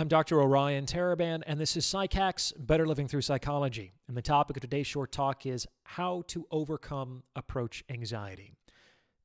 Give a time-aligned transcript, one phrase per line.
[0.00, 0.40] I'm Dr.
[0.40, 3.92] Orion Taraban, and this is PsycHacks Better Living Through Psychology.
[4.08, 8.54] And the topic of today's short talk is how to overcome approach anxiety.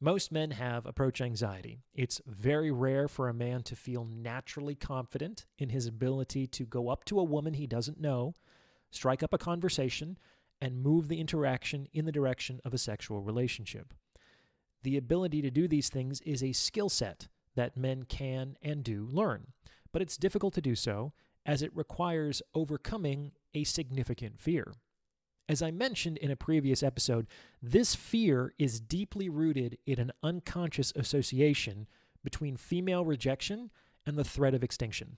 [0.01, 1.79] Most men have approach anxiety.
[1.93, 6.89] It's very rare for a man to feel naturally confident in his ability to go
[6.89, 8.33] up to a woman he doesn't know,
[8.91, 10.17] strike up a conversation,
[10.59, 13.93] and move the interaction in the direction of a sexual relationship.
[14.83, 19.07] The ability to do these things is a skill set that men can and do
[19.09, 19.53] learn,
[19.95, 21.13] but it's difficult to do so
[21.45, 24.73] as it requires overcoming a significant fear.
[25.47, 27.27] As I mentioned in a previous episode,
[27.61, 31.87] this fear is deeply rooted in an unconscious association
[32.25, 33.71] between female rejection
[34.05, 35.15] and the threat of extinction.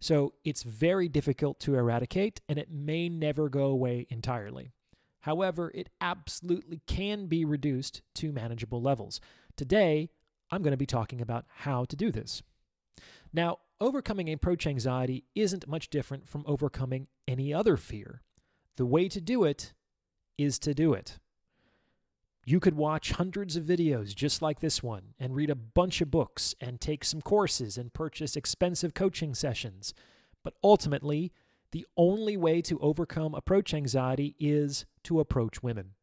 [0.00, 4.72] So it's very difficult to eradicate and it may never go away entirely.
[5.20, 9.20] However, it absolutely can be reduced to manageable levels.
[9.58, 10.08] Today,
[10.50, 12.42] I'm going to be talking about how to do this.
[13.34, 18.22] Now, overcoming approach anxiety isn't much different from overcoming any other fear.
[18.76, 19.74] The way to do it
[20.38, 21.18] is to do it.
[22.46, 26.10] You could watch hundreds of videos just like this one and read a bunch of
[26.10, 29.94] books and take some courses and purchase expensive coaching sessions.
[30.44, 31.32] But ultimately,
[31.72, 35.94] the only way to overcome approach anxiety is to approach women.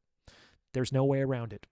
[0.74, 1.68] There's no way around it.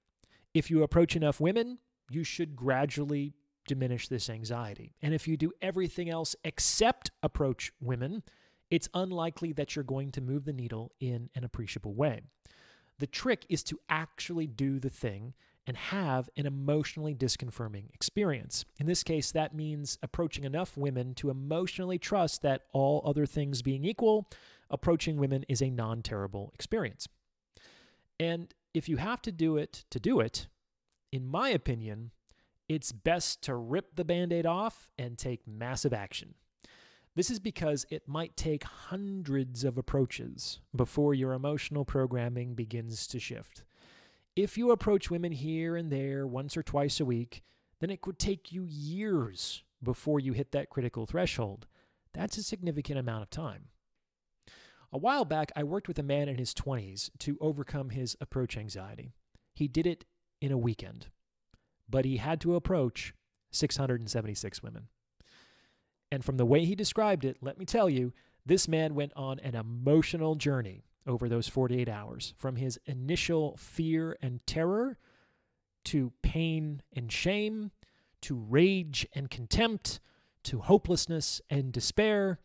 [0.53, 3.33] If you approach enough women, you should gradually
[3.69, 4.95] diminish this anxiety.
[5.01, 8.23] And if you do everything else except approach women,
[8.71, 12.21] it's unlikely that you're going to move the needle in an appreciable way.
[12.97, 15.33] The trick is to actually do the thing
[15.67, 18.65] and have an emotionally disconfirming experience.
[18.79, 23.61] In this case, that means approaching enough women to emotionally trust that all other things
[23.61, 24.27] being equal,
[24.71, 27.07] approaching women is a non terrible experience.
[28.19, 30.47] And if you have to do it to do it,
[31.11, 32.11] in my opinion,
[32.69, 36.35] it's best to rip the band aid off and take massive action.
[37.15, 43.19] This is because it might take hundreds of approaches before your emotional programming begins to
[43.19, 43.63] shift.
[44.35, 47.43] If you approach women here and there once or twice a week,
[47.79, 51.65] then it could take you years before you hit that critical threshold.
[52.13, 53.69] That's a significant amount of time.
[54.91, 58.57] A while back, I worked with a man in his 20s to overcome his approach
[58.57, 59.13] anxiety.
[59.53, 60.05] He did it
[60.41, 61.07] in a weekend,
[61.89, 63.13] but he had to approach
[63.51, 64.87] 676 women.
[66.11, 68.13] And from the way he described it, let me tell you,
[68.45, 74.17] this man went on an emotional journey over those 48 hours from his initial fear
[74.21, 74.97] and terror
[75.85, 77.71] to pain and shame
[78.21, 79.99] to rage and contempt
[80.43, 82.39] to hopelessness and despair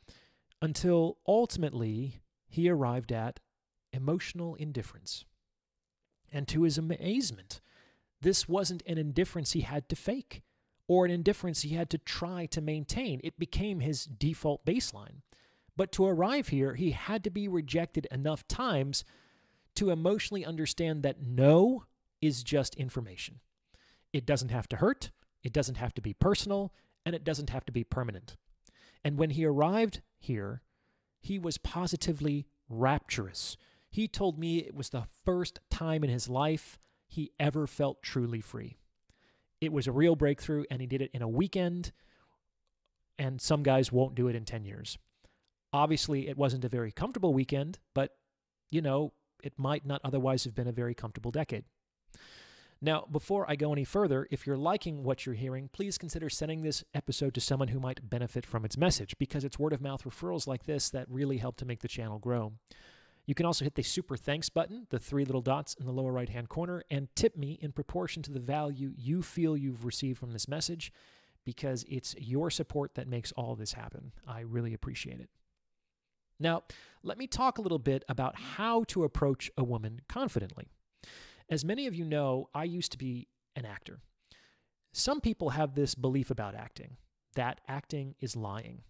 [0.62, 3.41] until ultimately he arrived at
[3.93, 5.25] emotional indifference.
[6.32, 7.61] And to his amazement,
[8.24, 10.42] this wasn't an indifference he had to fake
[10.88, 13.20] or an indifference he had to try to maintain.
[13.22, 15.20] It became his default baseline.
[15.76, 19.04] But to arrive here, he had to be rejected enough times
[19.76, 21.84] to emotionally understand that no
[22.22, 23.40] is just information.
[24.12, 25.10] It doesn't have to hurt,
[25.42, 26.72] it doesn't have to be personal,
[27.04, 28.36] and it doesn't have to be permanent.
[29.04, 30.62] And when he arrived here,
[31.20, 33.58] he was positively rapturous.
[33.90, 38.41] He told me it was the first time in his life he ever felt truly
[38.41, 38.76] free.
[39.60, 41.92] It was a real breakthrough, and he did it in a weekend,
[43.19, 44.98] and some guys won't do it in 10 years.
[45.72, 48.12] Obviously, it wasn't a very comfortable weekend, but,
[48.70, 49.12] you know,
[49.43, 51.64] it might not otherwise have been a very comfortable decade.
[52.81, 56.60] Now, before I go any further, if you're liking what you're hearing, please consider sending
[56.60, 60.04] this episode to someone who might benefit from its message because it's word of mouth
[60.04, 62.53] referrals like this that really help to make the channel grow.
[63.26, 66.12] You can also hit the super thanks button, the three little dots in the lower
[66.12, 70.18] right hand corner, and tip me in proportion to the value you feel you've received
[70.18, 70.92] from this message
[71.44, 74.12] because it's your support that makes all this happen.
[74.26, 75.30] I really appreciate it.
[76.38, 76.64] Now,
[77.02, 80.68] let me talk a little bit about how to approach a woman confidently.
[81.48, 84.00] As many of you know, I used to be an actor.
[84.92, 86.96] Some people have this belief about acting
[87.34, 88.82] that acting is lying.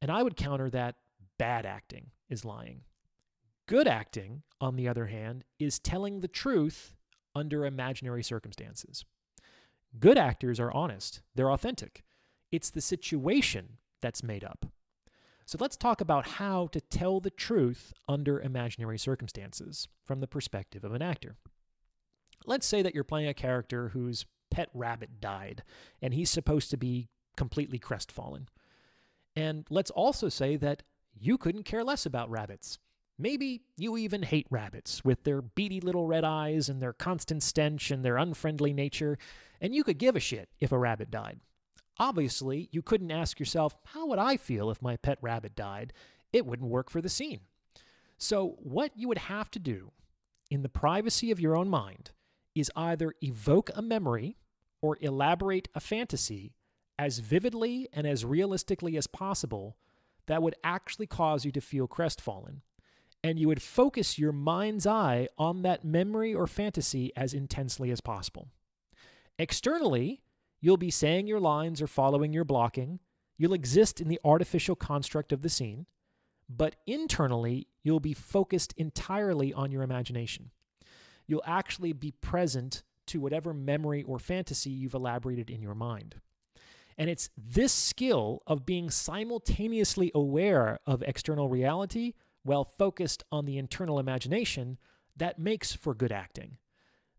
[0.00, 0.96] And I would counter that
[1.38, 2.82] bad acting is lying.
[3.70, 6.96] Good acting, on the other hand, is telling the truth
[7.36, 9.04] under imaginary circumstances.
[9.96, 12.02] Good actors are honest, they're authentic.
[12.50, 14.66] It's the situation that's made up.
[15.46, 20.82] So let's talk about how to tell the truth under imaginary circumstances from the perspective
[20.82, 21.36] of an actor.
[22.46, 25.62] Let's say that you're playing a character whose pet rabbit died
[26.02, 28.48] and he's supposed to be completely crestfallen.
[29.36, 30.82] And let's also say that
[31.14, 32.80] you couldn't care less about rabbits.
[33.20, 37.90] Maybe you even hate rabbits with their beady little red eyes and their constant stench
[37.90, 39.18] and their unfriendly nature,
[39.60, 41.40] and you could give a shit if a rabbit died.
[41.98, 45.92] Obviously, you couldn't ask yourself, how would I feel if my pet rabbit died?
[46.32, 47.40] It wouldn't work for the scene.
[48.16, 49.92] So, what you would have to do
[50.50, 52.12] in the privacy of your own mind
[52.54, 54.38] is either evoke a memory
[54.80, 56.54] or elaborate a fantasy
[56.98, 59.76] as vividly and as realistically as possible
[60.26, 62.62] that would actually cause you to feel crestfallen.
[63.22, 68.00] And you would focus your mind's eye on that memory or fantasy as intensely as
[68.00, 68.48] possible.
[69.38, 70.22] Externally,
[70.60, 73.00] you'll be saying your lines or following your blocking.
[73.36, 75.86] You'll exist in the artificial construct of the scene.
[76.48, 80.50] But internally, you'll be focused entirely on your imagination.
[81.26, 86.16] You'll actually be present to whatever memory or fantasy you've elaborated in your mind.
[86.98, 93.58] And it's this skill of being simultaneously aware of external reality while focused on the
[93.58, 94.78] internal imagination
[95.16, 96.56] that makes for good acting,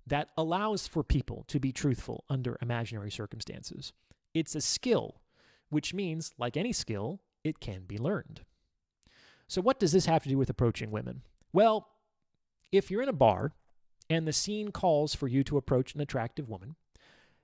[0.07, 3.93] that allows for people to be truthful under imaginary circumstances.
[4.33, 5.21] It's a skill,
[5.69, 8.41] which means, like any skill, it can be learned.
[9.47, 11.21] So, what does this have to do with approaching women?
[11.53, 11.87] Well,
[12.71, 13.51] if you're in a bar
[14.09, 16.75] and the scene calls for you to approach an attractive woman,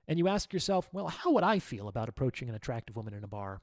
[0.08, 3.24] and you ask yourself, well, how would I feel about approaching an attractive woman in
[3.24, 3.60] a bar?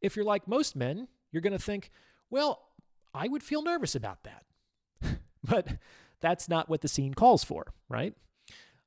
[0.00, 1.90] If you're like most men, you're going to think,
[2.28, 2.65] well,
[3.16, 4.44] I would feel nervous about that.
[5.44, 5.78] but
[6.20, 8.14] that's not what the scene calls for, right?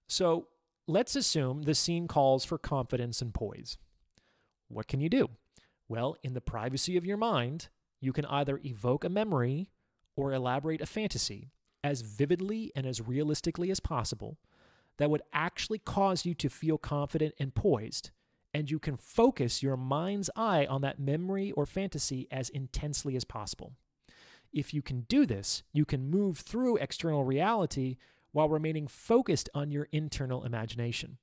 [0.07, 0.47] So
[0.87, 3.77] let's assume the scene calls for confidence and poise.
[4.67, 5.29] What can you do?
[5.87, 9.69] Well, in the privacy of your mind, you can either evoke a memory
[10.15, 11.51] or elaborate a fantasy
[11.83, 14.37] as vividly and as realistically as possible
[14.97, 18.11] that would actually cause you to feel confident and poised.
[18.53, 23.23] And you can focus your mind's eye on that memory or fantasy as intensely as
[23.23, 23.73] possible.
[24.51, 27.97] If you can do this, you can move through external reality
[28.31, 31.17] while remaining focused on your internal imagination.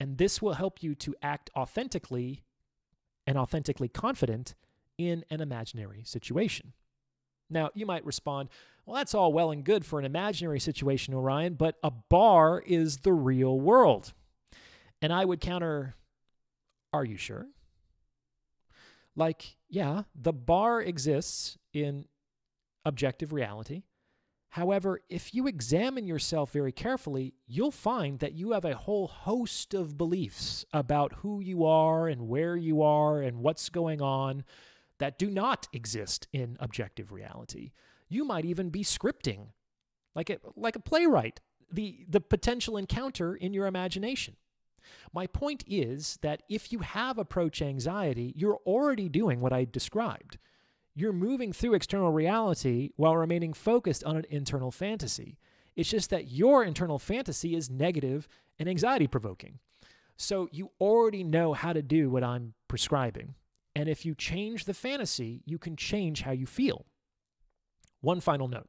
[0.00, 2.44] And this will help you to act authentically
[3.26, 4.54] and authentically confident
[4.98, 6.72] in an imaginary situation.
[7.48, 8.48] Now, you might respond,
[8.84, 12.98] well, that's all well and good for an imaginary situation, Orion, but a bar is
[12.98, 14.12] the real world.
[15.00, 15.94] And I would counter,
[16.92, 17.46] are you sure?
[19.14, 22.06] Like, yeah, the bar exists in
[22.84, 23.82] objective reality.
[24.50, 29.72] However, if you examine yourself very carefully, you'll find that you have a whole host
[29.72, 34.44] of beliefs about who you are and where you are and what's going on
[34.98, 37.72] that do not exist in objective reality.
[38.10, 39.46] You might even be scripting,
[40.14, 41.40] like a, like a playwright,
[41.72, 44.36] the, the potential encounter in your imagination.
[45.14, 50.38] My point is that if you have approach anxiety, you're already doing what I described.
[50.94, 55.38] You're moving through external reality while remaining focused on an internal fantasy.
[55.74, 58.28] It's just that your internal fantasy is negative
[58.58, 59.58] and anxiety provoking.
[60.16, 63.34] So you already know how to do what I'm prescribing.
[63.74, 66.84] And if you change the fantasy, you can change how you feel.
[68.02, 68.68] One final note.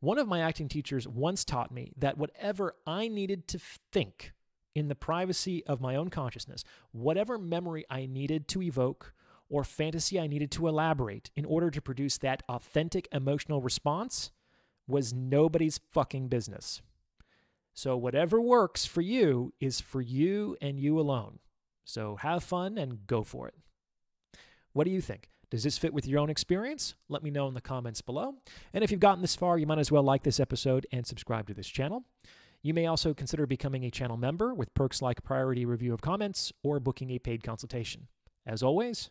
[0.00, 3.58] One of my acting teachers once taught me that whatever I needed to
[3.92, 4.32] think
[4.74, 9.14] in the privacy of my own consciousness, whatever memory I needed to evoke
[9.48, 14.30] or fantasy I needed to elaborate in order to produce that authentic emotional response
[14.86, 16.82] was nobody's fucking business.
[17.74, 21.40] So, whatever works for you is for you and you alone.
[21.84, 23.54] So, have fun and go for it.
[24.72, 25.28] What do you think?
[25.50, 26.94] Does this fit with your own experience?
[27.08, 28.34] Let me know in the comments below.
[28.72, 31.46] And if you've gotten this far, you might as well like this episode and subscribe
[31.48, 32.04] to this channel.
[32.62, 36.52] You may also consider becoming a channel member with perks like priority review of comments
[36.64, 38.08] or booking a paid consultation.
[38.44, 39.10] As always,